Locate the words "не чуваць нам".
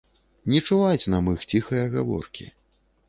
0.53-1.29